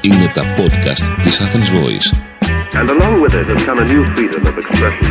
[0.00, 2.08] Είναι τα podcast της Athens Voice.
[2.78, 5.06] And along with it has come a new freedom of expression.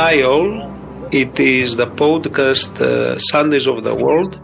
[0.00, 0.50] Hi all,
[1.10, 4.40] it is the podcast uh, Sundays of the World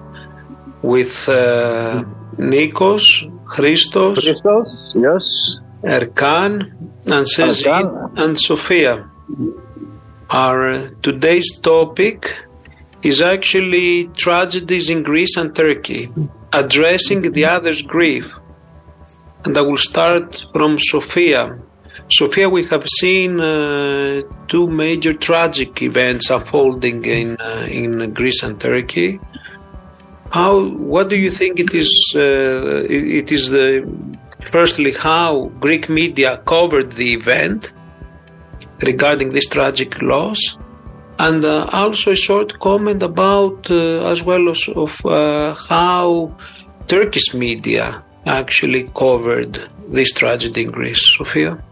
[0.82, 2.02] with uh,
[2.36, 3.04] Nikos,
[3.46, 5.60] Christos, Christos, yes.
[5.84, 6.72] Erkan,
[7.04, 9.08] and Sezin, and Sofia.
[10.30, 12.34] Our uh, today's topic
[13.02, 16.08] is actually tragedies in Greece and Turkey,
[16.52, 18.34] addressing the other's grief.
[19.44, 21.58] And I will start from Sofia.
[22.10, 28.58] Sofia, we have seen uh, two major tragic events unfolding in uh, in Greece and
[28.58, 29.20] Turkey.
[30.30, 30.64] How?
[30.66, 31.90] What do you think it is?
[32.14, 33.86] Uh, it is the
[34.50, 37.72] firstly how Greek media covered the event
[38.80, 40.38] regarding this tragic loss,
[41.18, 46.36] and uh, also a short comment about uh, as well as of uh, how
[46.86, 51.02] Turkish media actually covered this tragedy in Greece.
[51.16, 51.62] Sofia.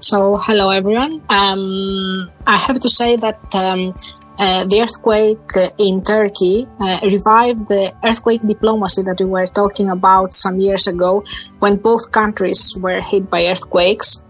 [0.00, 1.24] So, hello everyone.
[1.30, 3.94] Um, I have to say that um,
[4.38, 9.90] uh, the earthquake uh, in Turkey uh, revived the earthquake diplomacy that we were talking
[9.90, 11.24] about some years ago
[11.60, 14.22] when both countries were hit by earthquakes.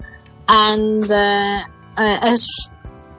[0.48, 1.58] And uh,
[1.98, 2.70] uh, as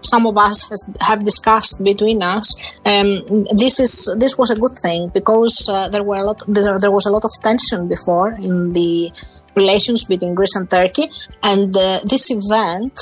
[0.01, 4.71] some of us has, have discussed between us, um, this is this was a good
[4.81, 8.69] thing because there were a lot there, there was a lot of tension before in
[8.69, 9.11] the
[9.55, 11.09] relations between Greece and Turkey,
[11.43, 12.97] and this event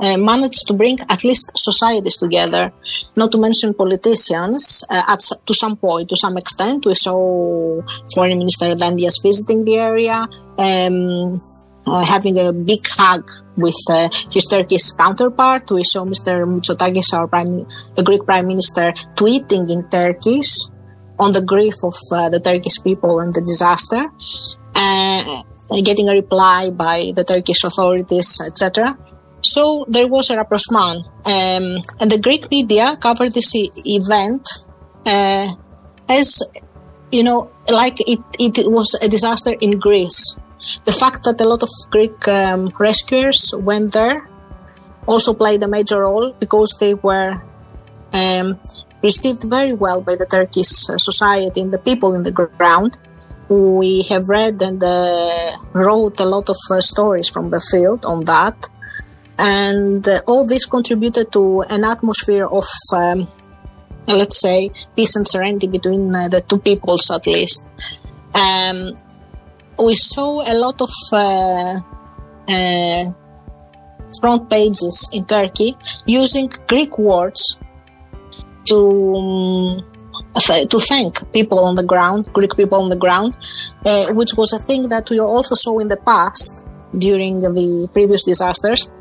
[0.00, 2.72] uh, managed to bring at least societies together,
[3.16, 4.84] not to mention politicians.
[4.90, 7.80] Uh, at to some point, to some extent, we saw
[8.14, 10.26] Foreign Minister Dendias visiting the area.
[10.58, 11.38] Um,
[11.86, 15.70] uh, having a big hug with uh, his Turkish counterpart.
[15.70, 16.46] We saw Mr.
[16.46, 20.66] Mitsotakis, our prime, the Greek Prime Minister, tweeting in Turkish
[21.18, 24.02] on the grief of uh, the Turkish people and the disaster,
[24.74, 25.42] uh,
[25.82, 28.96] getting a reply by the Turkish authorities, etc.
[29.42, 34.46] So there was a rapprochement, um, and the Greek media covered this event
[35.06, 35.54] uh,
[36.08, 36.42] as
[37.10, 40.36] you know, like it, it was a disaster in Greece.
[40.84, 44.28] The fact that a lot of Greek um, rescuers went there
[45.06, 47.40] also played a major role because they were
[48.12, 48.60] um,
[49.02, 52.98] received very well by the Turkish uh, society and the people in the ground.
[53.48, 58.24] We have read and uh, wrote a lot of uh, stories from the field on
[58.24, 58.68] that.
[59.42, 63.26] And all this contributed to an atmosphere of, um,
[64.06, 67.66] let's say, peace and serenity between uh, the two peoples at least.
[68.34, 68.98] Um,
[69.78, 71.80] we saw a lot of uh,
[72.52, 73.12] uh,
[74.20, 75.74] front pages in Turkey
[76.06, 77.58] using Greek words
[78.66, 79.90] to um,
[80.68, 83.34] to thank people on the ground, Greek people on the ground,
[83.84, 86.66] uh, which was a thing that we also saw in the past
[86.98, 88.92] during the previous disasters,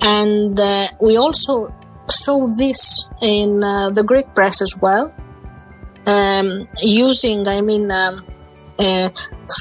[0.00, 1.72] and uh, we also
[2.08, 5.14] saw this in uh, the Greek press as well,
[6.06, 7.90] um, using, I mean.
[7.90, 8.26] Um,
[8.80, 9.10] uh,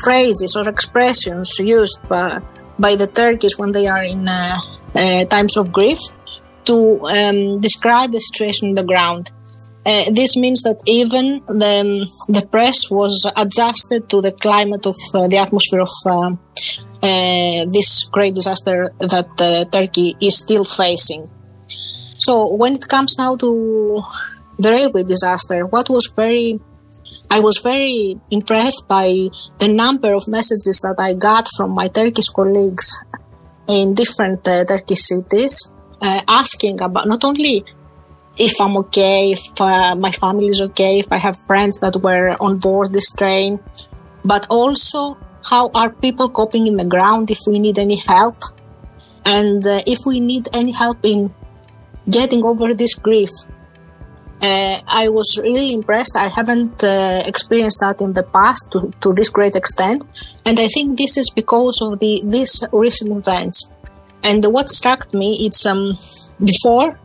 [0.04, 2.40] phrases or expressions used by,
[2.78, 4.58] by the Turkish when they are in uh,
[4.96, 6.00] uh, times of grief
[6.66, 9.32] to um, describe the situation on the ground.
[9.86, 15.28] Uh, this means that even the, the press was adjusted to the climate of uh,
[15.28, 16.32] the atmosphere of uh,
[17.02, 21.30] this great disaster that uh, Turkey is still facing.
[22.18, 24.02] So, when it comes now to
[24.58, 26.60] the railway disaster, what was very
[27.32, 32.30] I was very impressed by the number of messages that I got from my Turkish
[32.30, 32.96] colleagues
[33.68, 35.70] in different uh, Turkish cities
[36.02, 37.64] uh, asking about not only
[38.38, 42.36] if I'm okay, if uh, my family is okay, if I have friends that were
[42.40, 43.60] on board this train,
[44.24, 48.36] but also how are people coping in the ground if we need any help
[49.26, 51.34] and uh, if we need any help in
[52.10, 53.30] getting over this grief
[54.42, 56.16] uh, I was really impressed.
[56.16, 60.06] I haven't uh, experienced that in the past to, to this great extent,
[60.46, 63.70] and I think this is because of the these recent events.
[64.24, 65.94] And what struck me, it's um,
[66.44, 67.00] before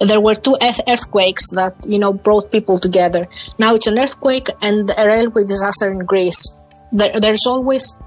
[0.00, 0.56] there were two
[0.88, 3.28] earthquakes that you know brought people together.
[3.58, 6.65] Now it's an earthquake and a railway disaster in Greece.
[6.92, 7.98] There, there's always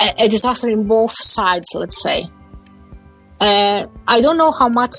[0.00, 1.74] a, a disaster in both sides.
[1.74, 2.24] Let's say.
[3.40, 4.96] Uh, I don't know how much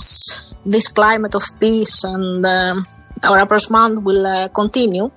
[0.66, 2.86] this climate of peace and um,
[3.24, 5.10] our rapprochement will uh, continue.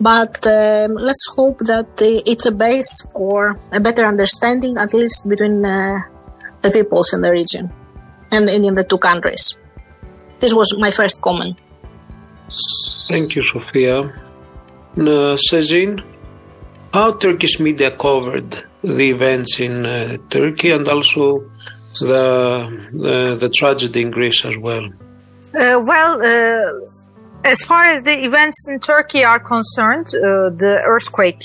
[0.00, 5.64] But um, let's hope that it's a base for a better understanding, at least between
[5.64, 6.00] uh,
[6.62, 7.70] the peoples in the region.
[8.30, 9.58] and, in the two countries.
[10.40, 11.58] This was my first comment.
[13.08, 14.00] Thank you, Sophia.
[14.00, 16.02] Uh, Sezin,
[16.92, 21.40] how Turkish media covered the events in uh, Turkey and also
[22.00, 24.86] the, the, the tragedy in Greece as well?
[25.54, 26.86] Uh, well, uh,
[27.44, 31.44] as far as the events in Turkey are concerned, uh, the earthquake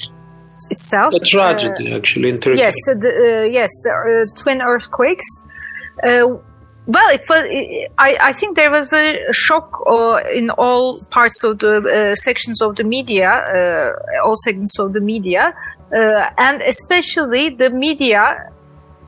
[0.69, 1.13] itself.
[1.13, 2.59] The tragedy, actually, in Turkey.
[2.59, 5.25] Yes, the, yes, the twin earthquakes.
[6.87, 7.89] Well, it was.
[7.97, 12.61] I, I think there was a shock uh, in all parts of the uh, sections
[12.61, 15.55] of the media, uh, all segments of the media,
[15.91, 18.51] and especially the media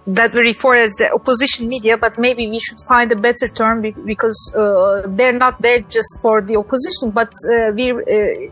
[0.07, 3.81] that we refer as the opposition media, but maybe we should find a better term
[3.81, 8.51] because uh, they're not there just for the opposition, but uh, we, uh,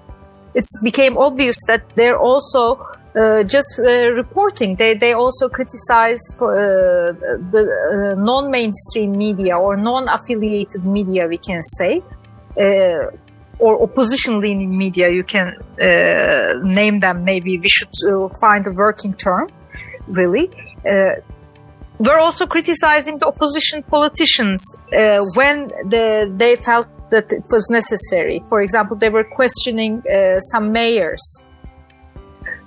[0.54, 2.86] it became obvious that they're also
[3.16, 4.76] uh, just uh, reporting.
[4.76, 6.48] They, they also criticized uh,
[7.54, 12.04] the non-mainstream media or non-affiliated media, we can say,
[13.58, 15.10] or opposition-leaning media.
[15.10, 15.56] You can
[16.64, 17.24] name them.
[17.24, 17.94] Maybe we should
[18.40, 19.50] find a working term,
[20.08, 20.50] really
[21.98, 28.42] we're also criticizing the opposition politicians uh, when the, they felt that it was necessary.
[28.50, 31.45] For example, they were questioning uh, some mayors, uh,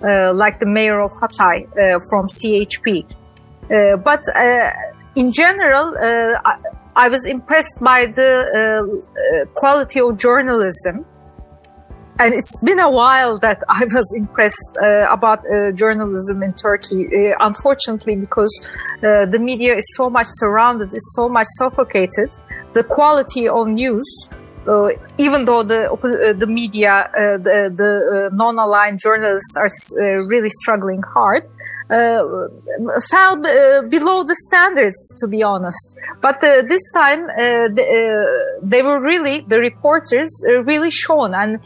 [0.02, 3.04] like the mayor of Hatay uh, from CHP.
[3.70, 4.70] Uh, but uh,
[5.14, 5.94] in general,
[6.44, 6.56] I,
[6.96, 9.02] I, was impressed by the
[9.54, 11.04] quality of journalism
[12.20, 17.06] and it's been a while that I was impressed uh, about uh, journalism in Turkey.
[17.06, 18.52] Uh, unfortunately, because
[18.98, 22.30] uh, the media is so much surrounded, it's so much suffocated.
[22.72, 24.30] The quality of news,
[24.68, 31.44] uh, even though the uh, the media, the, the non-aligned journalists are really struggling hard,
[31.90, 32.18] uh,
[33.10, 35.96] fell uh, below the standards, to be honest.
[36.20, 40.30] But uh, this time, the, they were really, the reporters
[40.64, 41.34] really shown.
[41.34, 41.60] And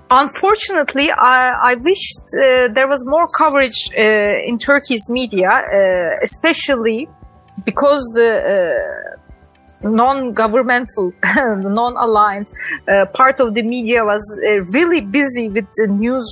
[0.09, 7.07] unfortunately, I, I wished uh, there was more coverage uh, in Turkey's media, uh, especially
[7.65, 9.17] because the
[9.83, 12.51] non-governmental, non-aligned
[13.13, 14.23] part of the media was
[14.73, 16.25] really busy with the news,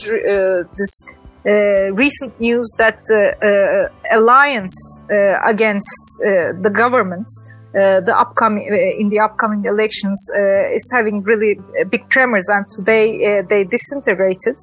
[0.77, 1.05] this
[1.43, 4.99] uh, recent news that uh, uh, alliance
[5.43, 7.27] against the government
[7.73, 8.67] the upcoming
[8.99, 10.29] in the upcoming elections
[10.71, 11.57] is having really
[11.89, 14.55] big tremors, and today they disintegrated.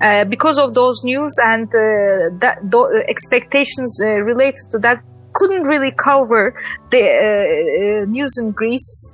[0.00, 2.58] Uh, because of those news and uh, that
[3.06, 5.00] expectations uh, related to that
[5.34, 6.54] couldn't really cover
[6.90, 9.12] the news in Greece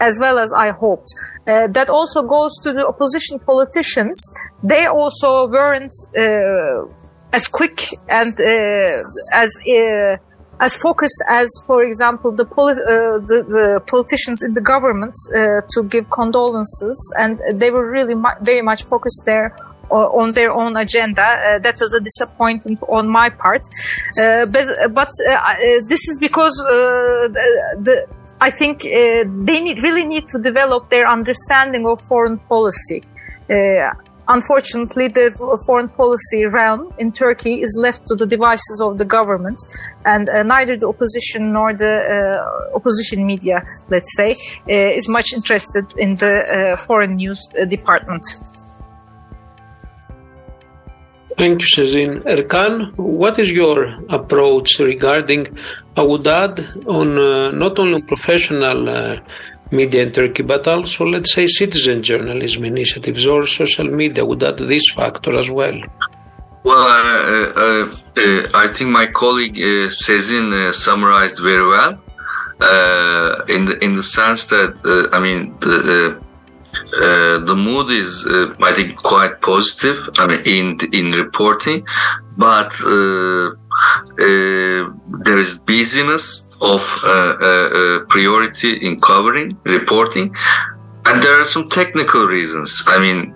[0.00, 1.08] as well as I hoped.
[1.46, 4.18] Uh, that also goes to the opposition politicians.
[4.62, 6.86] They also weren't uh,
[7.32, 10.16] as quick and uh, as uh,
[10.58, 15.82] as focused as, for example, the, uh, the, the, politicians in the government uh, to
[15.82, 19.54] give condolences, and they were really mu- very much focused there
[19.90, 21.22] on their own agenda.
[21.22, 23.62] Uh, that was a disappointment on my part.
[24.20, 25.54] Uh, but, but uh,
[25.88, 27.30] this is because the,
[27.82, 28.06] the,
[28.40, 33.02] I think uh, they need, really need to develop their understanding of foreign policy.
[33.48, 33.92] Uh,
[34.28, 35.30] unfortunately, the
[35.66, 39.58] foreign policy realm in Turkey is left to the devices of the government,
[40.04, 44.32] and uh, neither the opposition nor the uh, opposition media, let's say,
[44.68, 48.26] uh, is much interested in the uh, foreign news department.
[51.36, 52.22] Thank you, Sezin.
[52.24, 53.78] Erkan, what is your
[54.08, 55.46] approach regarding,
[55.94, 59.18] I would add, on uh, not only professional uh,
[59.70, 64.24] media in Turkey, but also, let's say, citizen journalism initiatives or social media?
[64.24, 65.78] Would add this factor as well?
[66.66, 71.92] Well, uh, uh, uh, I think my colleague uh, Sezin summarized very well,
[73.48, 74.74] in the in the sense that
[75.12, 76.20] I mean the
[76.94, 80.08] uh, the mood is uh, I think quite positive.
[80.18, 81.86] I mean in in reporting,
[82.36, 83.50] but uh,
[84.26, 84.80] uh,
[85.26, 86.82] there is busyness of
[88.08, 90.34] priority in covering reporting.
[91.08, 92.82] And there are some technical reasons.
[92.88, 93.32] I mean,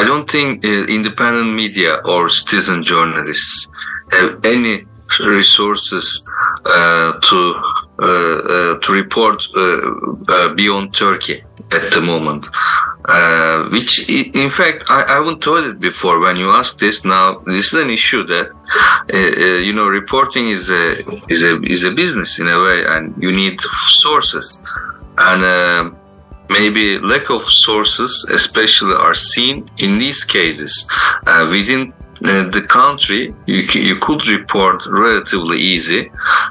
[0.00, 3.68] I don't think independent media or citizen journalists
[4.12, 4.86] have any
[5.20, 6.28] resources
[6.64, 7.54] uh, to
[7.98, 9.42] uh, uh, to report
[10.56, 11.42] beyond Turkey
[11.72, 12.46] at the moment.
[13.08, 16.18] Uh, which, in fact, I, I haven't told it before.
[16.18, 20.48] When you ask this now, this is an issue that uh, uh, you know reporting
[20.48, 24.60] is a is a is a business in a way, and you need sources,
[25.18, 25.90] and uh,
[26.50, 30.88] maybe lack of sources, especially, are seen in these cases
[31.26, 31.92] uh, within.
[32.24, 36.10] Uh, the country you, you could report relatively easy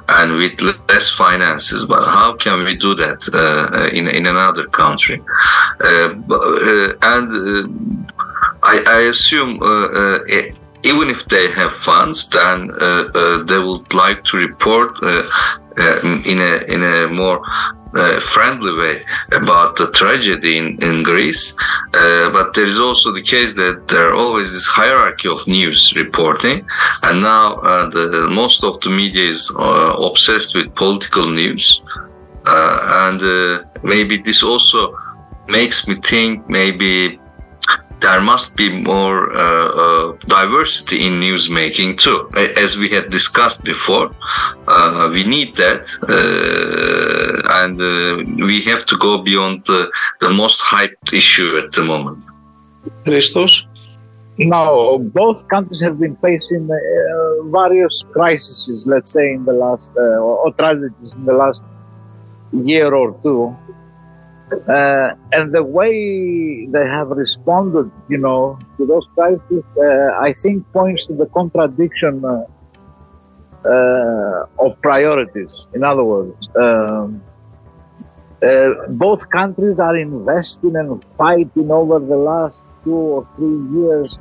[0.09, 5.19] and with less finances but how can we do that uh, in, in another country?
[5.83, 8.13] Uh, uh, and uh,
[8.61, 10.51] I, I assume uh, uh, e-
[10.83, 15.23] even if they have funds, then uh, uh, they would like to report uh,
[15.77, 17.41] uh, in a in a more
[17.95, 21.55] uh, friendly way about the tragedy in, in Greece.
[21.93, 25.93] Uh, but there is also the case that there are always this hierarchy of news
[25.95, 26.67] reporting,
[27.03, 31.83] and now uh, the most of the media is uh, obsessed with political news,
[32.45, 34.97] uh, and uh, maybe this also
[35.47, 37.19] makes me think maybe
[38.05, 42.19] there must be more uh, uh, diversity in news making too.
[42.65, 44.07] As we had discussed before,
[44.67, 45.81] uh, we need that,
[46.15, 49.81] uh, and uh, we have to go beyond the,
[50.23, 52.19] the most hyped issue at the moment.
[53.05, 53.53] Christos?
[54.37, 56.77] Now, both countries have been facing uh,
[57.59, 61.63] various crises, let's say, in the last, uh, or, or tragedies in the last
[62.51, 63.55] year or two.
[64.51, 70.71] Uh, and the way they have responded, you know, to those crises, uh, I think
[70.71, 72.45] points to the contradiction uh,
[73.67, 75.65] uh, of priorities.
[75.73, 77.23] In other words, um,
[78.43, 84.19] uh, both countries are investing and fighting over the last two or three years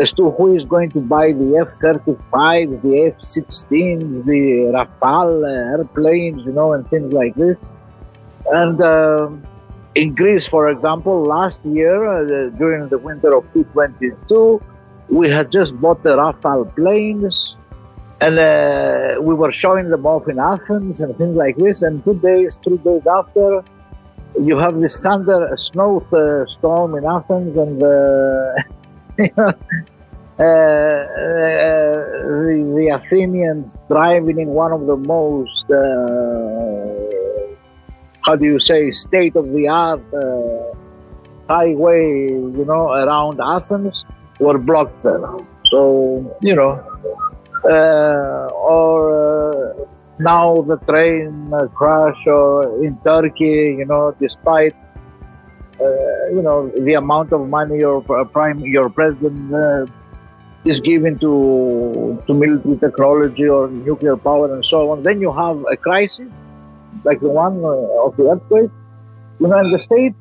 [0.00, 6.52] as to who is going to buy the F-35s, the F-16s, the Rafale airplanes, you
[6.52, 7.72] know, and things like this.
[8.50, 9.46] And um
[9.98, 14.62] in Greece, for example, last year uh, during the winter of 2022,
[15.08, 17.56] we had just bought the Rafale planes,
[18.20, 21.82] and uh, we were showing them off in Athens and things like this.
[21.82, 23.64] And two days, three days after,
[24.40, 28.54] you have this thunder, snow uh, storm in Athens, and uh,
[30.38, 30.94] uh,
[32.46, 36.77] the, the Athenians driving in one of the most, uh,
[38.28, 40.74] how do you say, state of the art uh,
[41.48, 44.04] highway, you know, around Athens
[44.38, 45.24] were blocked there.
[45.64, 46.72] So, you know,
[47.64, 49.86] uh, or uh,
[50.18, 54.74] now the train crash or in Turkey, you know, despite
[55.80, 59.86] uh, you know the amount of money your pr- prime your president uh,
[60.64, 65.04] is given to to military technology or nuclear power and so on.
[65.04, 66.28] Then you have a crisis
[67.04, 68.70] like the one uh, of the earthquake,
[69.40, 70.14] you know, and the state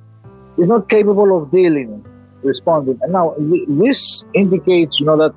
[0.57, 2.05] is not capable of dealing,
[2.43, 2.99] responding.
[3.01, 3.35] And now
[3.67, 5.33] this indicates, you know, that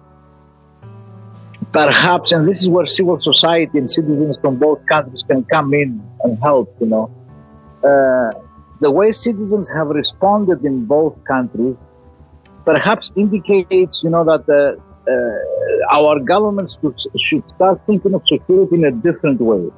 [1.72, 6.02] perhaps, and this is where civil society and citizens from both countries can come in
[6.22, 7.10] and help, you know.
[7.84, 8.30] Uh,
[8.80, 11.76] the way citizens have responded in both countries
[12.64, 16.78] perhaps indicates, you know, that uh, uh, our governments
[17.18, 19.70] should start thinking of security in a different way.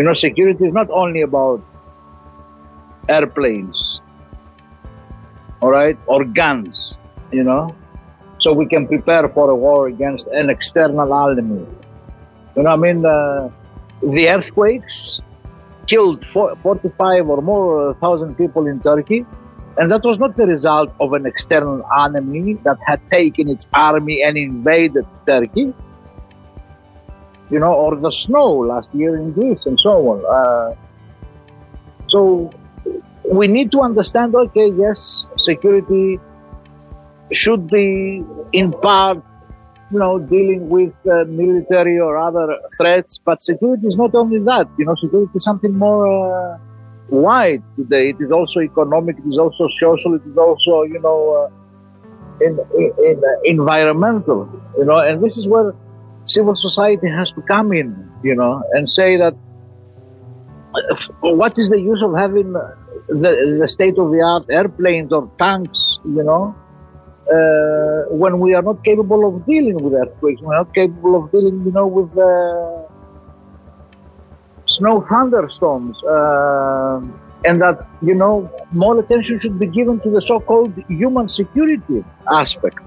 [0.00, 1.62] You know, security is not only about
[3.06, 4.00] airplanes,
[5.60, 6.96] all right, or guns,
[7.30, 7.76] you know,
[8.38, 11.66] so we can prepare for a war against an external enemy.
[12.56, 13.50] You know, I mean, uh,
[14.00, 15.20] the earthquakes
[15.86, 19.26] killed four, 45 or more uh, thousand people in Turkey,
[19.76, 24.22] and that was not the result of an external enemy that had taken its army
[24.22, 25.74] and invaded Turkey.
[27.50, 30.18] You know, or the snow last year in Greece and so on.
[30.24, 30.76] Uh,
[32.08, 32.50] so
[33.24, 36.20] we need to understand okay, yes, security
[37.32, 39.22] should be in part,
[39.90, 44.68] you know, dealing with uh, military or other threats, but security is not only that.
[44.78, 46.58] You know, security is something more uh,
[47.08, 48.10] wide today.
[48.10, 51.50] It is also economic, it is also social, it is also, you know,
[52.40, 55.74] in, in, in environmental, you know, and this is where
[56.24, 59.34] civil society has to come in, you know, and say that
[61.20, 65.98] what is the use of having the, the state of the art airplanes or tanks,
[66.04, 66.54] you know,
[67.32, 71.64] uh, when we are not capable of dealing with earthquakes, we're not capable of dealing,
[71.64, 72.82] you know, with uh,
[74.66, 77.00] snow thunderstorms, uh,
[77.44, 82.78] and that you know more attention should be given to the so-called human security aspect.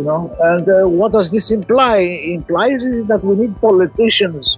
[0.00, 1.98] You know, and uh, what does this imply?
[1.98, 4.56] It implies is that we need politicians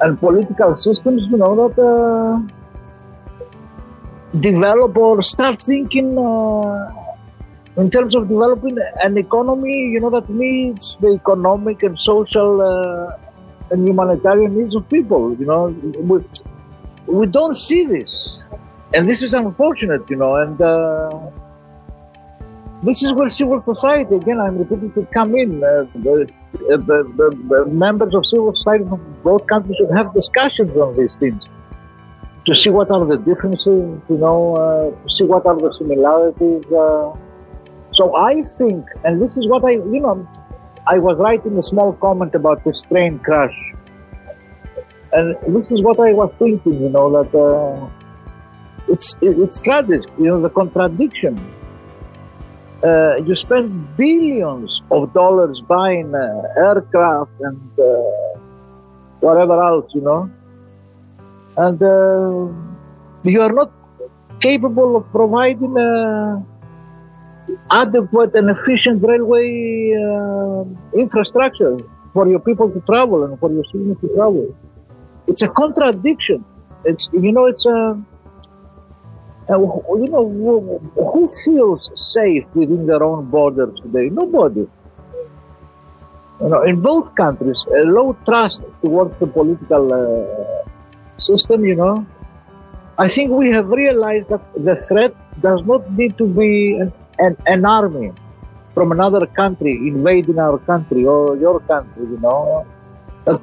[0.00, 2.40] and political systems, you know, that uh,
[4.40, 6.92] develop or start thinking uh,
[7.76, 13.16] in terms of developing an economy, you know, that meets the economic and social uh,
[13.70, 15.36] and humanitarian needs of people.
[15.36, 15.66] You know,
[16.00, 16.24] we,
[17.06, 18.42] we don't see this,
[18.94, 20.10] and this is unfortunate.
[20.10, 21.30] You know, and uh,
[22.82, 25.64] this is where civil society, again, I'm repeating, to come in.
[25.64, 30.76] Uh, the, the, the, the, members of civil society from both countries should have discussions
[30.78, 31.48] on these things
[32.44, 36.64] to see what are the differences, you know, uh, to see what are the similarities.
[36.66, 37.16] Uh.
[37.92, 40.28] so I think, and this is what I, you know,
[40.86, 43.56] I was writing a small comment about this train crash.
[45.12, 47.88] And this is what I was thinking, you know, that uh,
[48.86, 51.55] it's, it's tragic, you know, the contradiction.
[52.86, 53.66] Uh, you spend
[53.96, 58.38] billions of dollars buying uh, aircraft and uh,
[59.26, 60.30] whatever else, you know,
[61.56, 62.46] and uh,
[63.24, 63.72] you are not
[64.38, 66.40] capable of providing uh,
[67.72, 69.46] adequate and efficient railway
[70.94, 71.76] infrastructure
[72.12, 74.46] for your people to travel and for your citizens to travel.
[75.26, 76.44] It's a contradiction.
[76.84, 78.00] It's you know it's a
[79.48, 84.08] uh, you know who feels safe within their own borders today?
[84.08, 84.66] Nobody.
[86.40, 90.68] You know, in both countries, a low trust towards the political uh,
[91.16, 91.64] system.
[91.64, 92.06] You know,
[92.98, 97.36] I think we have realized that the threat does not need to be an an,
[97.46, 98.12] an army
[98.74, 102.66] from another country invading our country or your country, you know.
[103.26, 103.38] Uh,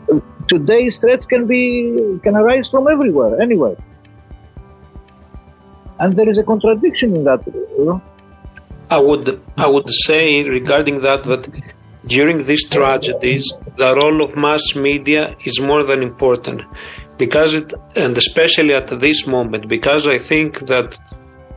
[0.47, 3.77] today's threats can be can arise from everywhere, anywhere.
[5.99, 8.01] And there is a contradiction in that, you know.
[8.89, 11.47] I would I would say regarding that that
[12.07, 13.45] during these tragedies
[13.77, 16.61] the role of mass media is more than important
[17.17, 20.99] because it and especially at this moment because I think that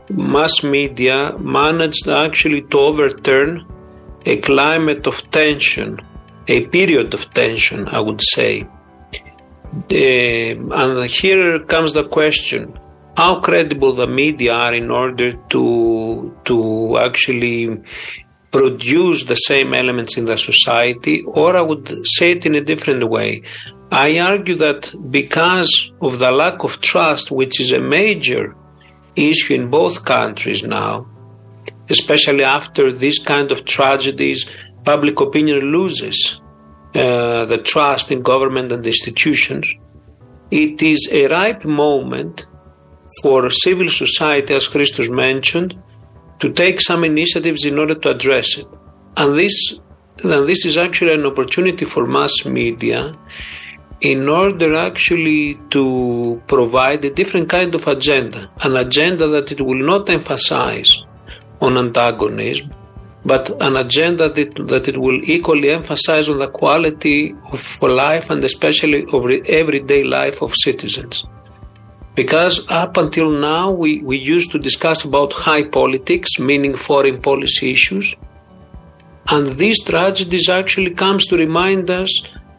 [0.09, 3.65] mass media managed actually to overturn
[4.25, 6.01] a climate of tension,
[6.47, 8.67] a period of tension, I would say.
[9.91, 12.77] Uh, and here comes the question
[13.17, 15.63] how credible the media are in order to
[16.49, 16.57] to
[17.07, 17.59] actually
[18.51, 23.03] produce the same elements in the society or i would say it in a different
[23.15, 23.41] way
[23.91, 28.55] i argue that because of the lack of trust which is a major
[29.17, 31.07] issue in both countries now,
[31.89, 34.45] especially after these kind of tragedies,
[34.83, 36.39] public opinion loses
[36.95, 39.73] uh, the trust in government and institutions.
[40.51, 42.45] It is a ripe moment
[43.21, 45.81] for civil society, as Christos mentioned,
[46.39, 48.67] to take some initiatives in order to address it.
[49.15, 49.79] And this,
[50.23, 53.15] and this is actually an opportunity for mass media
[54.01, 59.83] in order actually to provide a different kind of agenda, an agenda that it will
[59.83, 61.03] not emphasize
[61.61, 62.69] on antagonism,
[63.25, 68.43] but an agenda that, that it will equally emphasize on the quality of life and
[68.43, 71.25] especially of everyday life of citizens.
[72.17, 77.71] Because up until now we, we used to discuss about high politics, meaning foreign policy
[77.71, 78.15] issues,
[79.29, 82.11] and these tragedies actually comes to remind us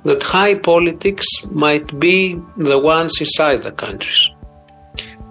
[0.04, 4.30] that high politics might be the ones inside the countries.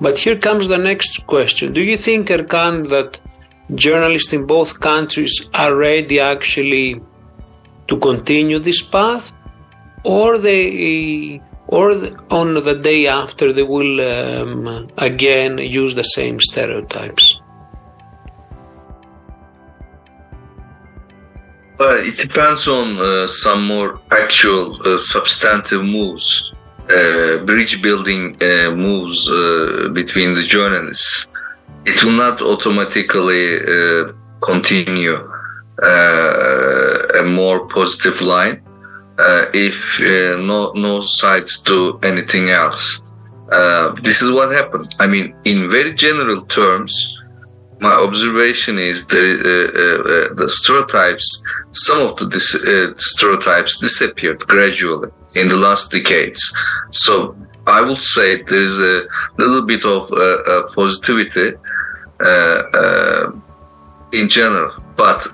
[0.02, 1.72] But here comes the next question.
[1.72, 3.22] Do you think, Erkan, that
[3.76, 7.02] journalists in both countries are ready actually
[7.88, 9.34] to continue this path?
[10.04, 11.92] Or they, or
[12.32, 17.42] on the day after they will um, again use the same stereotypes?
[21.78, 26.56] Well, it depends on uh, some more actual uh, substantive moves,
[26.90, 31.28] uh, bridge building uh, moves uh, between the journalists.
[31.86, 35.32] It will not automatically uh, continue
[35.80, 38.67] a more positive line
[39.54, 43.02] if no no sides do anything else.
[44.04, 44.96] this is what happened.
[45.00, 47.18] I mean, in very general terms,
[47.80, 54.40] my observation is that uh, uh, the stereotypes, some of the dis- uh, stereotypes disappeared
[54.48, 56.42] gradually in the last decades.
[56.92, 57.36] So
[57.68, 59.04] I would say there is a
[59.38, 61.54] little bit of uh, positivity
[64.14, 65.28] in general, but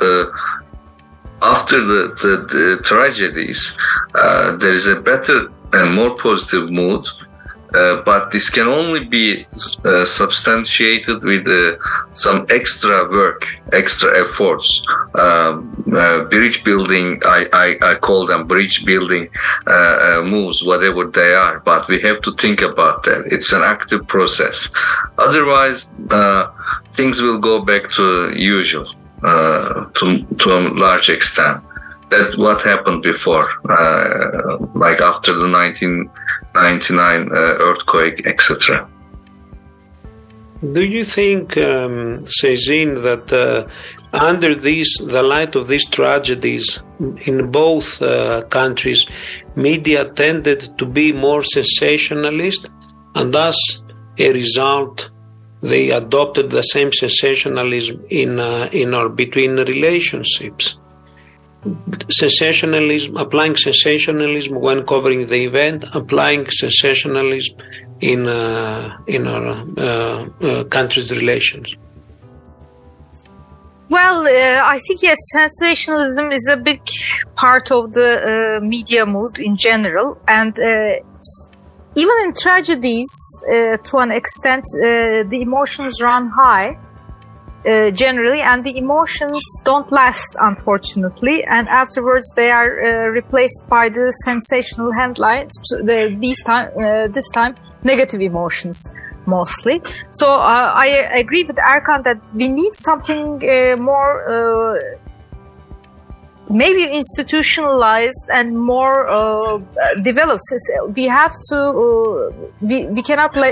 [1.43, 3.77] after the, the, the tragedies,
[4.13, 7.05] there is a better and more positive mood
[7.73, 9.47] uh, but this can only be
[9.83, 11.75] uh, substantiated with uh,
[12.13, 14.85] some extra work, extra efforts.
[15.15, 19.27] Um, uh, bridge building, I, I, I, call them bridge building
[19.65, 21.61] uh, moves, whatever they are.
[21.61, 23.23] But we have to think about that.
[23.31, 24.71] It's an active process.
[25.17, 25.89] Otherwise,
[26.91, 28.87] things will go back to usual
[29.23, 31.63] to, to a large extent.
[32.09, 33.47] That what happened before,
[34.75, 38.87] like after the 1999 uh, earthquake, etc.
[40.71, 43.67] Do you think, um, that uh,
[44.13, 46.81] under these, the light of these tragedies
[47.25, 49.05] in both uh, countries,
[49.55, 52.69] media tended to be more sensationalist,
[53.15, 53.57] and thus,
[54.17, 55.09] a result,
[55.63, 60.77] they adopted the same sensationalism in uh, in or between relationships?
[62.09, 67.57] sensationalism, applying sensationalism when covering the event, applying sensationalism
[68.01, 71.73] in uh, in our uh, uh, country's relations.
[73.89, 76.81] Well, uh, I think yes, sensationalism is a big
[77.35, 78.09] part of the
[78.57, 80.95] uh, media mood in general, and uh,
[81.95, 83.11] even in tragedies,
[83.47, 86.77] to an extent, the emotions run high
[87.65, 93.89] uh, generally, and the emotions don't last, unfortunately, and afterwards they are uh, replaced by
[93.89, 95.53] the sensational headlines.
[95.69, 98.87] The, these time, uh, this time, negative emotions
[99.25, 99.81] mostly.
[100.11, 104.79] So uh, I agree with Erkan that we need something uh, more uh,
[106.49, 109.59] maybe institutionalized and more uh,
[110.01, 110.41] developed.
[110.95, 113.51] We have to, uh, we, we cannot uh,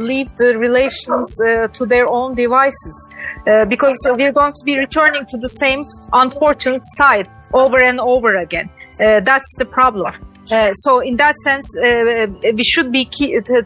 [0.00, 3.10] leave the relations uh, to their own devices
[3.46, 8.36] uh, because we're going to be returning to the same unfortunate side over and over
[8.36, 8.70] again.
[9.00, 10.14] Uh, that's the problem.
[10.84, 13.04] so in that sense, we should be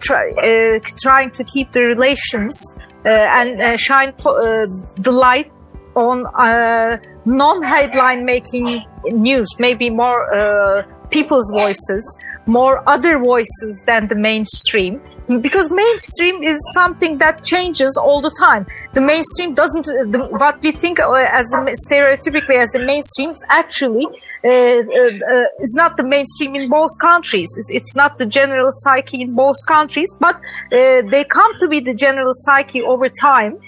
[0.01, 2.75] try, trying to keep the relations
[3.05, 5.51] and shine the light
[5.97, 12.05] on uh, non-headline making news, maybe more uh, people's voices,
[12.47, 15.01] more other voices than the mainstream.
[15.41, 18.65] Because mainstream is something that changes all the time.
[18.95, 21.53] The mainstream doesn't, the, what we think uh, as
[21.91, 24.07] stereotypically as the mainstream is actually
[24.45, 27.53] uh, uh, uh, is not the mainstream in both countries.
[27.59, 30.39] It's, it's, not the general psyche in both countries, but
[30.71, 33.59] they come to be the general psyche over time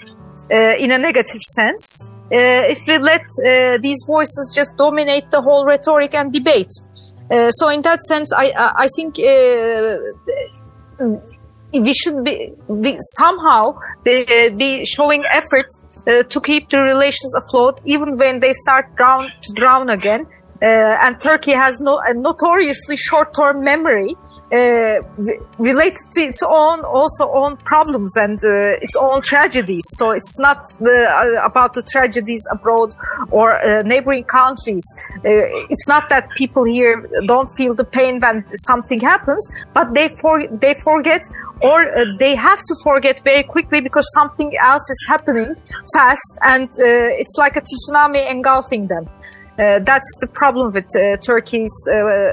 [0.49, 5.65] in a negative sense uh, if we let uh, these voices just dominate the whole
[5.65, 6.71] rhetoric and debate.
[7.31, 9.17] Uh, so in that sense, I I think
[11.73, 14.25] we should be, be somehow be,
[14.57, 15.67] be, showing effort
[16.07, 20.27] uh, to keep the relations afloat even when they start drown, to drown again.
[20.61, 20.65] Uh,
[21.01, 24.15] and Turkey has no, a notoriously short-term memory
[24.51, 24.99] uh,
[25.59, 29.85] related to its own also own problems and uh, its own tragedies.
[29.97, 32.95] So it's not the, uh, about the tragedies abroad
[33.29, 34.83] or uh, neighboring countries.
[35.17, 40.07] Uh, it's not that people here don't feel the pain when something happens, but they
[40.19, 41.21] for, they forget
[41.61, 45.55] or uh, they have to forget very quickly because something else is happening
[45.93, 49.05] fast and it's like a tsunami engulfing them.
[49.57, 50.87] that's the problem with
[51.27, 51.75] Turkey's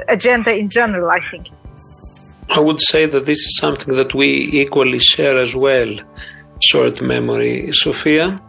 [0.09, 1.49] agenda in general, I think.
[2.51, 5.91] I would say that this is something that we equally share as well.
[6.61, 7.73] Short memory.
[7.73, 8.41] Sophia?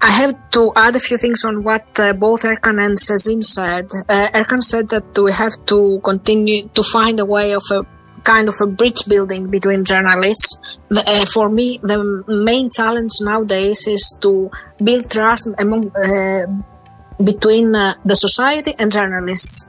[0.00, 3.86] I have to add a few things on what uh, both Erkan and Sezin said.
[4.08, 7.86] Uh, Erkan said that we have to continue to find a way of a
[8.22, 10.60] kind of a bridge building between journalists.
[10.90, 14.50] Uh, for me, the main challenge nowadays is to
[14.82, 16.46] build trust among uh,
[17.24, 19.68] between uh, the society and journalists.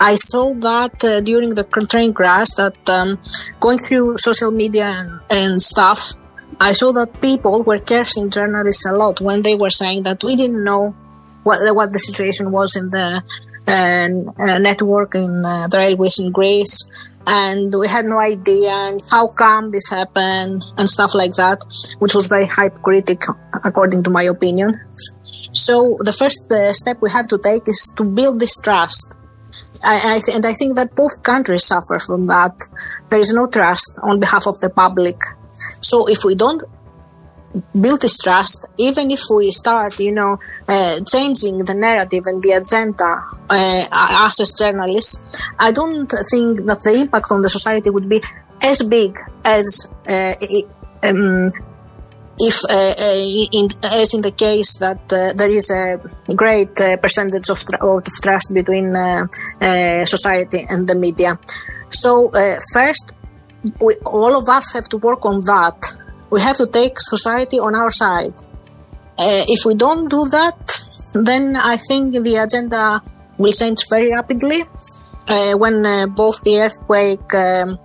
[0.00, 3.18] I saw that uh, during the train crash that um,
[3.60, 6.14] going through social media and, and, stuff,
[6.60, 10.36] I saw that people were cursing journalists a lot when they were saying that we
[10.36, 10.94] didn't know
[11.44, 13.22] what what the situation was in the
[13.68, 16.84] uh, uh network in uh, the railways in Greece,
[17.26, 21.64] and we had no idea and how come this happened and stuff like that,
[21.98, 24.74] which was very hypocritical according to my opinion.
[25.52, 29.13] So the first uh, step we have to take is to build this trust
[29.82, 32.54] I, I th- and I think that both countries suffer from that.
[33.10, 35.16] There is no trust on behalf of the public.
[35.80, 36.62] So if we don't
[37.80, 40.38] build this trust, even if we start, you know,
[40.68, 46.80] uh, changing the narrative and the agenda uh, us as journalists, I don't think that
[46.82, 48.20] the impact on the society would be
[48.62, 50.32] as big as uh,
[51.08, 51.52] um,
[52.48, 53.68] if, uh, uh, in,
[54.00, 55.84] as in the case that uh, there is a
[56.34, 59.26] great uh, percentage of, of, trust between uh,
[59.60, 61.38] uh, society and the media.
[61.88, 62.30] So,
[62.72, 63.12] first,
[63.80, 65.78] we, all of us have to work on that.
[66.30, 68.36] We have to take society on our side.
[69.56, 70.58] if we don't do that,
[71.28, 73.00] then I think the agenda
[73.38, 74.60] will change very rapidly.
[75.62, 75.76] when
[76.20, 77.78] both the earthquake um,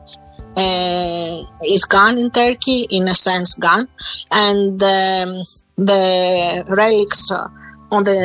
[0.60, 3.88] uh, is gone in Turkey, in a sense, gone,
[4.32, 5.32] and um,
[5.78, 7.32] the relics
[7.92, 8.22] on the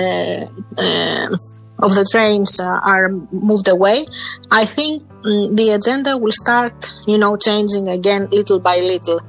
[0.77, 1.37] uh,
[1.85, 4.07] of the trains are moved away.
[4.51, 6.75] I think um, the agenda will start,
[7.07, 9.21] you know, changing again little by little.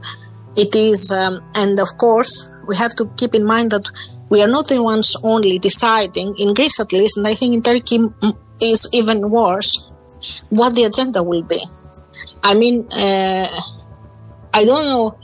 [0.56, 3.86] It is, um, and of course, we have to keep in mind that
[4.30, 7.62] we are not the ones only deciding in Greece, at least, and I think in
[7.62, 8.00] Turkey
[8.62, 9.94] is even worse
[10.50, 11.62] what the agenda will be.
[12.44, 13.48] I mean, uh,
[14.54, 15.18] I don't know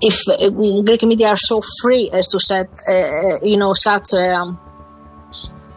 [0.00, 0.50] if uh,
[0.82, 4.60] Greek media are so free as to set, uh, uh you know, such, um,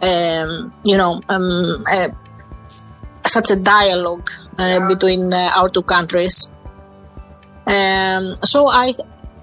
[0.02, 2.10] um, you know, um, uh,
[3.26, 6.52] such a dialogue uh, between our two countries.
[7.68, 8.94] Um, so I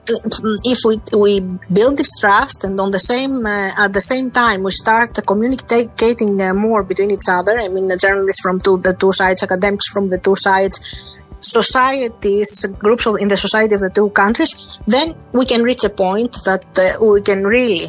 [0.08, 1.40] if we we
[1.72, 6.40] build this trust and on the same uh, at the same time we start communicating
[6.40, 7.58] uh, more between each other.
[7.58, 13.06] I mean journalists from two, the two sides academics from the two sides societies groups
[13.06, 16.64] of, in the society of the two countries then we can reach a point that
[16.78, 17.86] uh, we can really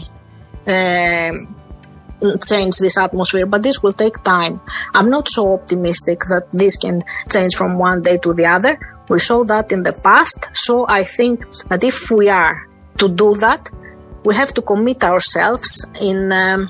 [0.68, 1.57] um,
[2.42, 4.60] change this atmosphere, but this will take time.
[4.94, 8.80] I'm not so optimistic that this can change from one day to the other.
[9.10, 10.40] We saw that in the past.
[10.54, 13.70] So I think that if we are to do that,
[14.24, 16.68] we have to commit ourselves in um,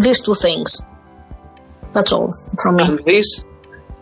[0.00, 0.80] these two things.
[1.92, 2.84] That's all from me.
[2.84, 3.44] And this,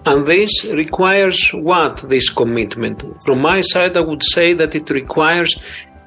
[0.07, 2.09] and this requires what?
[2.09, 3.05] This commitment.
[3.27, 5.61] From my side, I would say that it requires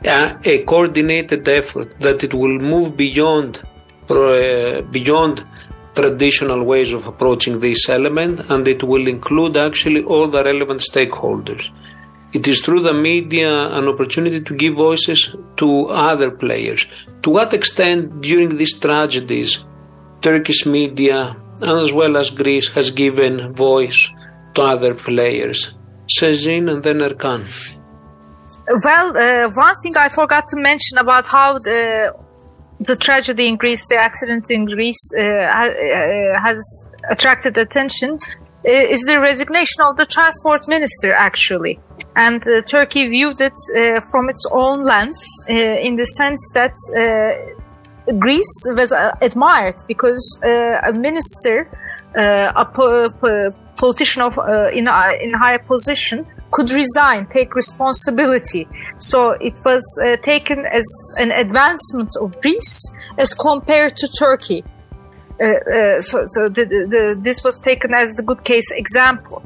[0.03, 1.99] a, a coordinated effort.
[1.99, 3.61] That it will move beyond,
[4.07, 5.45] beyond
[5.93, 11.69] traditional ways of approaching this element and it will include actually all the relevant stakeholders.
[12.33, 16.87] It is through the media an opportunity to give voices to other players.
[17.21, 19.63] To what extent during these tragedies
[20.21, 24.09] Turkish media as well as Greece has given voice
[24.55, 25.77] to other players?
[26.07, 27.43] Sezin and then Erkan.
[28.83, 32.13] Well, uh, one thing I forgot to mention about how the
[32.85, 36.63] the tragedy in Greece, the accident in Greece, uh, uh, has
[37.09, 38.17] attracted attention
[38.65, 41.79] is the resignation of the transport minister, actually.
[42.15, 45.19] And uh, Turkey viewed it uh, from its own lens
[45.49, 46.75] in the sense that
[48.19, 51.69] Greece was admired because a minister,
[52.15, 54.37] a po- po- politician of,
[54.71, 54.87] in,
[55.25, 58.67] in a higher position, could resign, take responsibility.
[58.99, 60.87] So it was uh, taken as
[61.19, 62.73] an advancement of Greece
[63.17, 64.63] as compared to Turkey.
[65.41, 66.63] Uh, uh, so, so the,
[66.93, 69.43] the, this was taken as the good case example.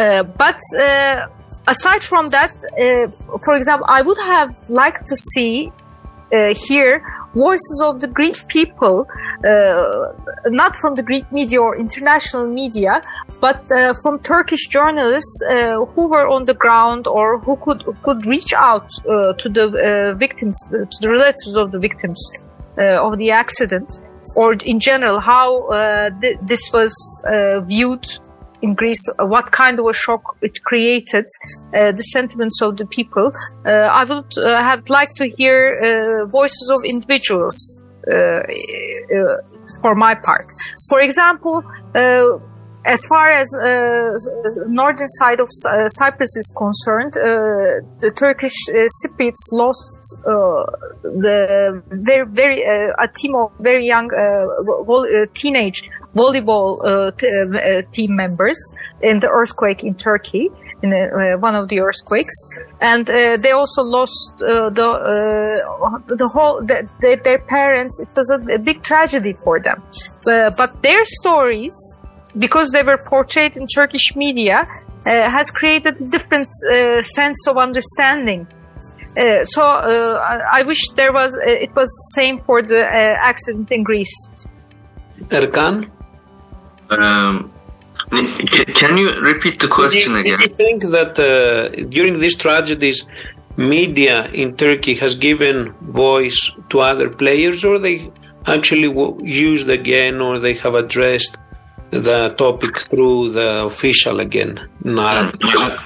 [0.00, 1.26] Uh, but uh,
[1.66, 5.72] aside from that, uh, for example, I would have liked to see
[6.34, 7.02] uh, here
[7.34, 9.06] voices of the Greek people,
[9.44, 10.12] uh,
[10.46, 13.02] not from the Greek media or international media,
[13.40, 18.24] but uh, from Turkish journalists uh, who were on the ground or who could could
[18.26, 18.88] reach out
[19.40, 22.20] to the victims, to the relatives of the victims
[22.76, 23.88] of the accident,
[24.36, 25.48] or in general how
[26.20, 26.92] th- this was
[27.66, 28.06] viewed
[28.64, 31.26] in Greece, uh, what kind of a shock it created,
[31.74, 33.26] uh, the sentiments of the people.
[33.66, 34.32] Uh, I would
[34.70, 35.58] have liked to hear
[36.40, 37.56] voices of individuals
[39.82, 40.48] for my part.
[40.90, 41.56] For example,
[42.86, 44.12] as far as uh,
[44.68, 47.24] northern side of uh, Cyprus is concerned, uh,
[48.04, 48.58] the Turkish
[48.98, 50.00] Cypriots lost
[51.02, 52.58] the very very
[53.06, 54.08] a team of very young
[55.34, 55.80] teenage
[56.14, 58.58] volleyball uh, t- uh, team members
[59.02, 60.50] in the earthquake in Turkey,
[60.82, 62.34] in uh, one of the earthquakes,
[62.80, 64.72] and they also lost the
[66.06, 68.00] the whole the, their parents.
[68.00, 69.82] It was a, a, big tragedy for them,
[70.56, 71.74] but their stories,
[72.38, 74.66] because they were portrayed in Turkish media,
[75.04, 76.48] has created a different
[77.02, 78.46] sense of understanding
[79.16, 83.70] uh, so uh, I, wish there was uh, it was the same for the accident
[83.70, 84.28] in Greece.
[85.30, 85.88] Erkan?
[87.02, 87.52] Um,
[88.74, 90.38] can you repeat the question do you, again?
[90.38, 93.06] Do you think that uh, during these tragedies,
[93.56, 98.10] media in Turkey has given voice to other players, or they
[98.46, 98.90] actually
[99.22, 101.36] used again, or they have addressed
[101.90, 105.78] the topic through the official again narrative?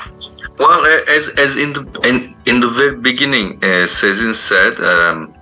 [0.58, 5.34] Well, as, as in the in, in the very beginning, uh, Sezin said, um,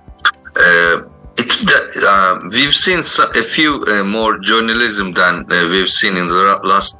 [0.55, 1.01] uh,
[2.07, 6.97] uh, we've seen a few uh, more journalism than uh, we've seen in the last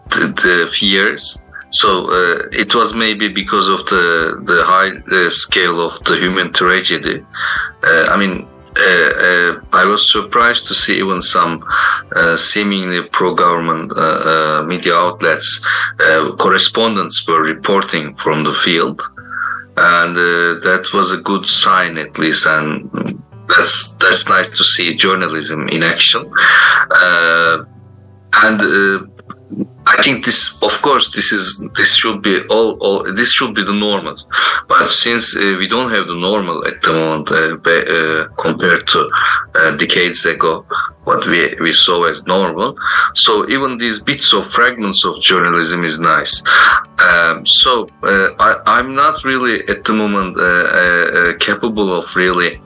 [0.75, 1.41] few years.
[1.69, 6.53] So uh, it was maybe because of the the high uh, scale of the human
[6.53, 7.25] tragedy.
[7.83, 8.47] Uh, I mean,
[9.73, 11.65] I was surprised to see even some
[12.37, 13.89] seemingly pro-government
[14.67, 15.65] media outlets
[16.37, 19.01] correspondents were reporting from the field,
[19.77, 22.45] and that was a good sign at least.
[22.45, 23.17] And
[23.47, 26.31] that's that's nice to see journalism in action.
[26.91, 27.63] Uh,
[28.33, 29.05] and uh,
[29.87, 33.63] I think this, of course, this is this should be all, all this should be
[33.63, 34.17] the normal.
[34.67, 39.09] But since uh, we don't have the normal at the moment uh, uh, compared to
[39.55, 40.65] uh, decades ago,
[41.05, 42.77] what we we saw as normal,
[43.15, 46.43] so even these bits of fragments of journalism is nice.
[46.99, 50.35] Um, so I, am not really at the moment
[51.39, 52.59] capable of really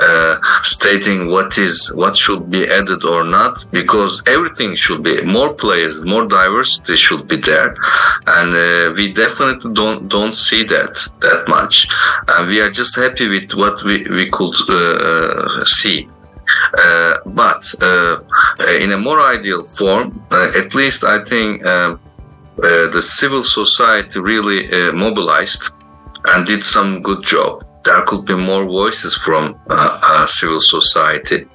[0.00, 5.54] uh, stating what is what should be added or not because everything should be more
[5.54, 7.74] players more diversity should be there.
[8.26, 11.88] And uh, we definitely don't don't see that that much.
[12.28, 16.08] And we are just happy with what we, we could uh, see.
[16.78, 18.18] Uh, but uh,
[18.80, 25.72] in a more ideal form at least i think the civil society really mobilized
[26.26, 31.46] and did some good job there could be more voices from uh, civil society,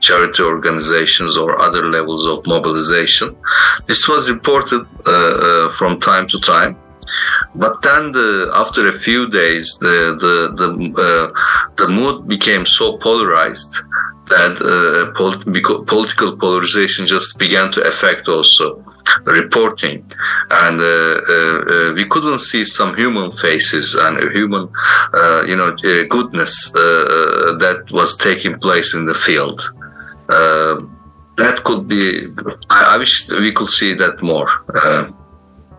[0.00, 3.36] charity organizations, or other levels of mobilization.
[3.86, 6.76] This was reported uh, uh, from time to time.
[7.54, 10.68] But then, the, after a few days, the the the,
[11.08, 11.26] uh,
[11.80, 13.72] the mood became so polarized
[14.26, 18.84] that uh, polit- political polarization just began to affect also
[19.24, 20.04] reporting,
[20.50, 24.68] and uh, uh, uh, we couldn't see some human faces and human,
[25.48, 25.74] you know,
[26.08, 29.60] goodness that was taking place in the field.
[31.36, 32.26] that could be.
[32.70, 34.48] I, I, wish we could see that more.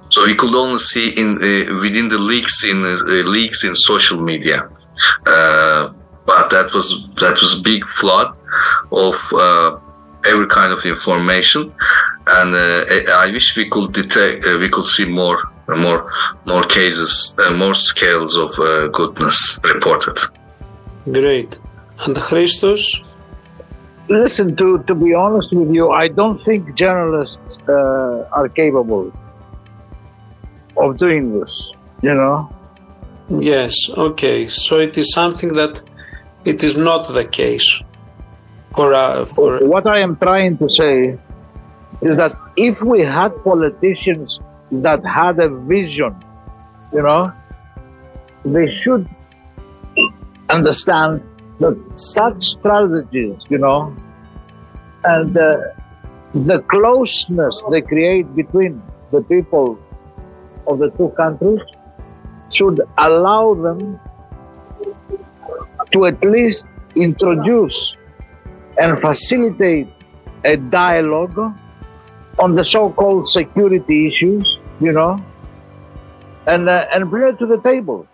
[0.10, 4.22] So we could only see in uh, within the leaks in uh, leaks in social
[4.22, 4.70] media,
[5.26, 5.90] uh,
[6.28, 6.88] but that was
[7.24, 8.30] that was big flood
[8.92, 9.18] of
[10.26, 11.74] every kind of information,
[12.28, 16.12] and uh, I wish we could detect, uh, we could see more, more,
[16.46, 18.52] more cases, uh, more scales of
[18.92, 20.18] goodness reported.
[21.06, 21.60] Great.
[22.00, 22.84] And Christos?
[24.10, 29.12] Listen, to, to be honest with you, I don't think journalists uh, are capable
[30.78, 32.54] of doing this, you know?
[33.30, 34.48] Yes, okay.
[34.48, 35.82] So it is something that
[36.48, 37.70] it is not the case.
[38.76, 41.20] For, uh, for what I am trying to say
[42.02, 44.40] is that if we had politicians
[44.72, 46.16] that had a vision,
[46.94, 47.34] you know,
[48.46, 49.10] they should
[50.50, 51.24] understand
[51.60, 53.96] that such strategies, you know,
[55.04, 55.58] and uh,
[56.34, 58.82] the closeness they create between
[59.12, 59.78] the people
[60.68, 61.62] of the two countries
[62.50, 64.00] should allow them
[65.92, 67.96] to at least introduce
[68.80, 69.88] and facilitate
[70.44, 71.38] a dialogue
[72.40, 75.18] on the so-called security issues, you know,
[76.46, 78.08] and uh, and bring it to the table.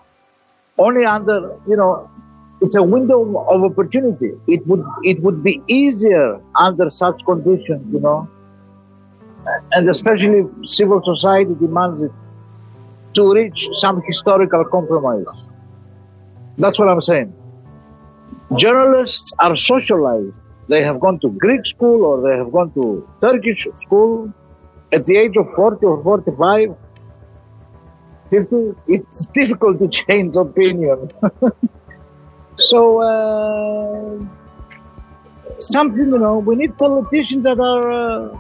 [0.78, 2.10] Only under, you know,
[2.62, 4.32] it's a window of opportunity.
[4.48, 8.30] It would it would be easier under such conditions, you know,
[9.74, 12.12] and especially if civil society demands it
[13.16, 15.48] to reach some historical compromise.
[16.58, 17.34] That's what I'm saying.
[18.56, 23.68] Journalists are socialized they have gone to Greek school or they have gone to Turkish
[23.76, 24.34] school
[24.92, 26.76] at the age of 40 or 45.
[28.30, 31.12] 50, it's difficult to change opinion.
[32.58, 34.26] so, uh,
[35.60, 38.38] something, you know, we need politicians that are, uh,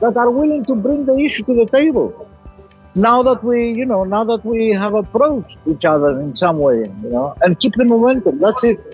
[0.00, 2.28] that are willing to bring the issue to the table.
[2.94, 6.78] Now that we, you know, now that we have approached each other in some way,
[6.78, 8.40] you know, and keep the momentum.
[8.40, 8.87] That's it.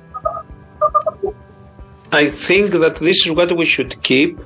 [2.15, 4.39] I think that this is what we should keep.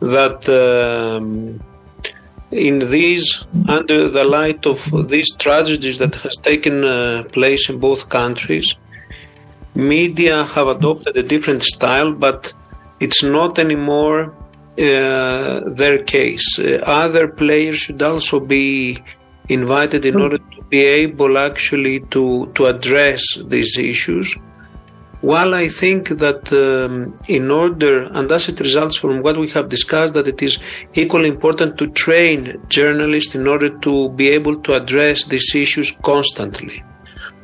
[0.00, 1.62] That um,
[2.50, 8.08] in these, under the light of these tragedies that has taken uh, place in both
[8.08, 8.74] countries,
[9.74, 12.52] media have adopted a different style, but
[13.00, 14.34] it's not anymore
[14.78, 16.58] uh, their case.
[16.58, 18.98] Uh, other players should also be
[19.48, 24.34] invited in order to be able actually to, to address these issues.
[25.24, 29.70] While I think that um, in order, and as it results from what we have
[29.70, 30.58] discussed, that it is
[30.92, 36.84] equally important to train journalists in order to be able to address these issues constantly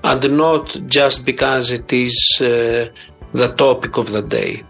[0.04, 2.44] and not just because it is uh,
[3.32, 4.62] the topic of the day.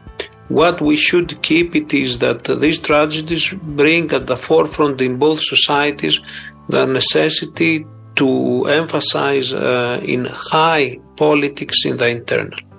[0.46, 5.40] What we should keep it is that these tragedies bring at the forefront in both
[5.42, 6.20] societies
[6.68, 12.69] the necessity to emphasize uh, in high politics in the internal.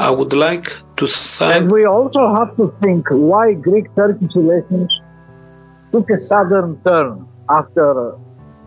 [0.00, 1.54] I would like to thank.
[1.56, 4.90] And we also have to think why Greek Turkish relations
[5.92, 8.16] took a sudden turn after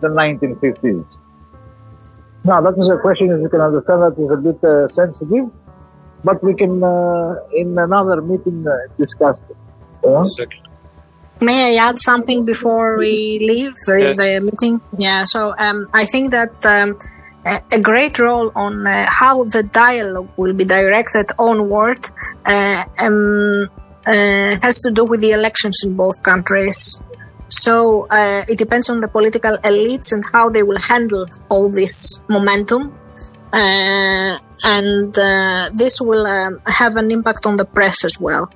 [0.00, 1.04] the 1950s.
[2.44, 5.46] Now, that is a question, as you can understand, that is a bit uh, sensitive,
[6.22, 9.56] but we can, uh, in another meeting, uh, discuss it.
[10.06, 10.60] Uh, Exactly.
[11.40, 14.16] May I add something before we leave Yes.
[14.16, 14.80] the meeting?
[14.98, 16.96] Yeah, so um, I think that um,
[17.44, 22.04] a, great role on uh, how the dialogue will be directed onward
[22.46, 23.68] uh, um,
[24.06, 27.02] uh, has to do with the elections in both countries.
[27.48, 32.22] So uh, it depends on the political elites and how they will handle all this
[32.28, 32.98] momentum.
[33.52, 38.50] Uh, and uh, this will um, have an impact on the press as well.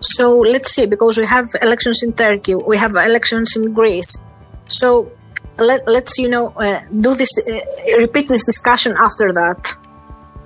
[0.00, 4.18] So let's see, because we have elections in Turkey, we have elections in Greece.
[4.66, 5.10] So
[5.58, 9.74] let, let's, you know, uh, do this, uh, repeat this discussion after that.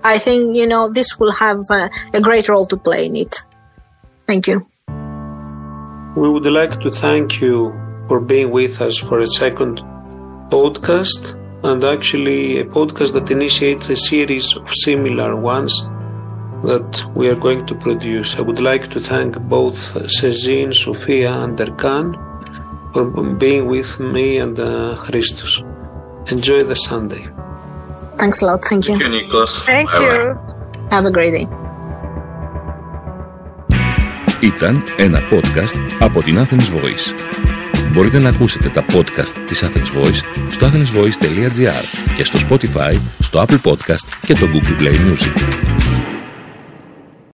[0.05, 3.35] I think, you know, this will have uh, a great role to play in it.
[4.27, 4.61] Thank you.
[6.17, 7.75] We would like to thank you
[8.09, 9.83] for being with us for a second
[10.49, 15.89] podcast and actually a podcast that initiates a series of similar ones
[16.63, 18.37] that we are going to produce.
[18.37, 19.77] I would like to thank both
[20.19, 22.26] Sezin, Sofia, and Erkan
[22.97, 23.05] for
[23.45, 24.69] being with me and uh,
[25.05, 25.53] Christos.
[26.35, 27.25] Enjoy the Sunday.
[28.21, 28.61] Thanks a lot.
[28.71, 28.95] Thank you.
[28.99, 29.53] Thank you, Nikos.
[29.73, 30.05] Thank Bye-bye.
[30.05, 30.91] you.
[30.95, 31.47] Have a great day.
[34.41, 37.15] Ήταν ένα podcast από την Athens Voice.
[37.93, 40.21] Μπορείτε να ακούσετε τα podcast της Athens Voice
[40.51, 41.85] στο athensvoice.gr
[42.15, 45.96] και στο Spotify, στο Apple Podcast και το Google Play Music.